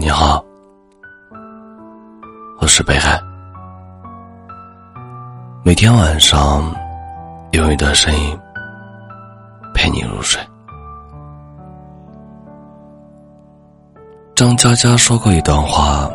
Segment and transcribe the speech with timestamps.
[0.00, 0.40] 你好，
[2.60, 3.20] 我是北海。
[5.64, 6.72] 每天晚上，
[7.50, 8.38] 用一段声音
[9.74, 10.40] 陪你入睡。
[14.36, 16.08] 张嘉佳说过一段话：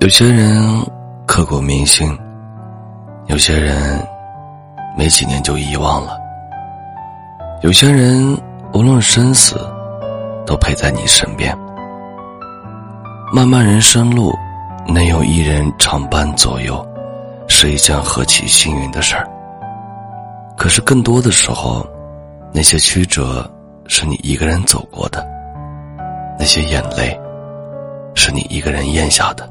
[0.00, 0.62] 有些人
[1.26, 2.14] 刻骨铭心，
[3.24, 4.06] 有些人
[4.98, 6.12] 没几年就遗忘了，
[7.62, 8.38] 有些人
[8.74, 9.58] 无论生死，
[10.44, 11.56] 都陪在你身边。
[13.32, 14.36] 漫漫人生路，
[14.88, 16.84] 能有一人常伴左右，
[17.46, 19.24] 是一件何其幸运的事儿。
[20.56, 21.86] 可是更多的时候，
[22.52, 23.48] 那些曲折
[23.86, 25.24] 是你一个人走过的，
[26.40, 27.16] 那些眼泪
[28.16, 29.48] 是你一个人咽下的。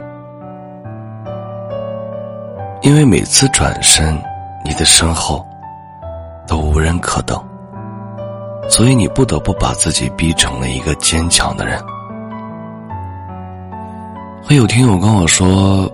[2.81, 4.21] 因为每次转身，
[4.65, 5.47] 你的身后
[6.45, 7.41] 都无人可等，
[8.67, 11.81] 所以你不得不把自己逼成了一个坚强的人。
[14.55, 15.87] 有听友跟我说，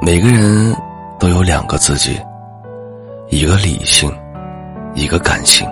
[0.00, 0.72] 每个人
[1.18, 2.16] 都有两个自己，
[3.28, 4.08] 一个理性，
[4.94, 5.68] 一个感性。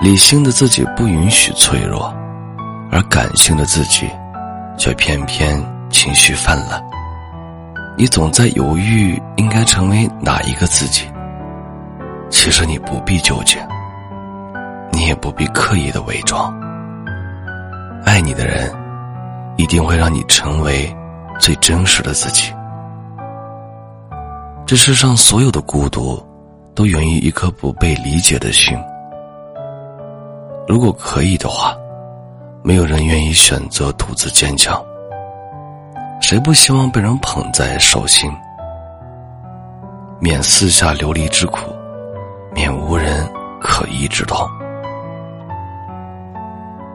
[0.00, 2.12] 理性的自己不允许脆弱，
[2.90, 4.10] 而感性的自己，
[4.76, 6.82] 却偏偏情绪泛滥。
[7.96, 11.08] 你总在犹豫应该成为哪一个自己。
[12.30, 13.64] 其实你不必纠结，
[14.90, 16.52] 你也不必刻意的伪装。
[18.04, 18.85] 爱你的人。
[19.56, 20.94] 一定会让你成为
[21.38, 22.52] 最真实的自己。
[24.66, 26.20] 这世上所有的孤独，
[26.74, 28.76] 都源于一颗不被理解的心。
[30.66, 31.74] 如果可以的话，
[32.62, 34.82] 没有人愿意选择独自坚强。
[36.20, 38.28] 谁不希望被人捧在手心，
[40.18, 41.72] 免四下流离之苦，
[42.52, 43.24] 免无人
[43.60, 44.44] 可依之痛？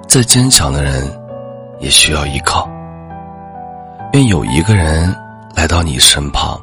[0.08, 1.21] 再坚强的人。
[1.82, 2.70] 也需要依靠。
[4.14, 5.14] 愿有一个人
[5.56, 6.62] 来到你身旁，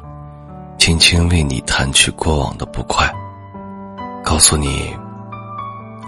[0.77, 3.11] 轻轻为你弹去过往的不快，
[4.23, 4.95] 告诉你，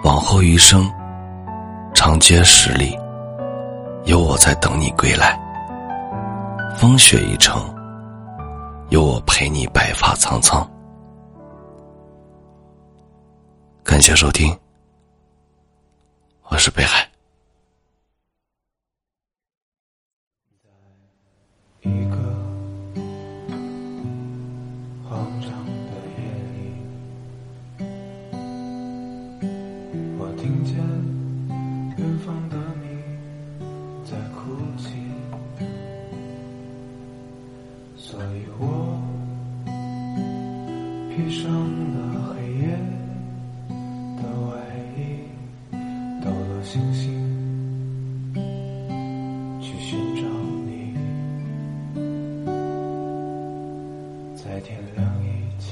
[0.04, 0.90] 往后余生，
[1.94, 2.98] 长街十里，
[4.06, 5.38] 有我在等你归来。
[6.78, 7.62] 风雪一程，
[8.90, 10.68] 有我陪你白发苍苍。
[13.84, 14.58] 感谢收听，
[16.48, 17.11] 我是北海。
[30.64, 30.76] 间，
[31.98, 32.86] 远方的你，
[34.04, 34.40] 在哭
[34.78, 34.94] 泣，
[37.96, 38.64] 所以我
[41.10, 41.96] 披上了
[42.34, 42.64] 黑夜
[44.18, 44.52] 的外
[44.98, 45.00] 衣，
[46.24, 47.02] 抖了星星，
[49.62, 50.22] 去寻找
[50.66, 50.94] 你，
[54.36, 55.28] 在天亮以
[55.60, 55.70] 前，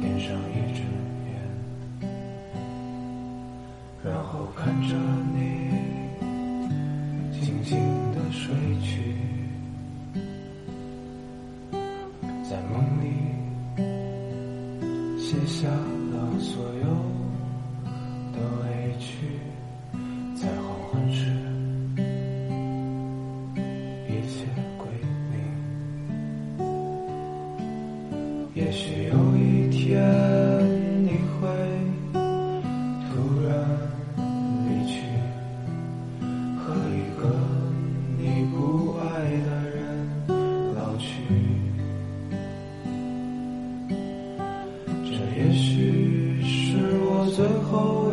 [0.00, 0.71] 点上一。
[4.32, 4.96] 后看着
[5.34, 5.38] 你
[7.38, 7.78] 静静
[8.12, 9.14] 的睡去。
[12.42, 13.04] 在梦里
[15.20, 16.86] 写下了所有
[18.32, 19.06] 的委屈，
[20.34, 21.26] 在黄昏时
[24.08, 24.46] 一切
[24.78, 24.86] 归
[25.30, 25.36] 零。
[28.54, 30.02] 也许有一天
[47.72, 48.12] 我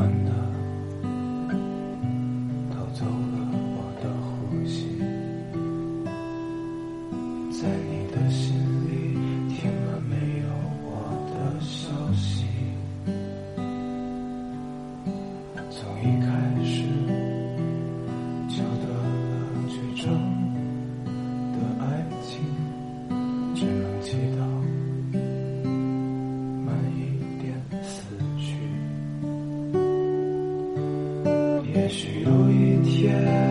[0.00, 0.30] 慢慢的
[2.72, 4.96] 偷走了我的呼吸，
[7.50, 8.56] 在你的心
[8.88, 8.90] 里
[9.54, 10.48] 填满没有
[10.86, 10.88] 我
[11.28, 12.46] 的消息，
[15.70, 16.29] 从一刻。
[31.90, 33.49] 也许有一天。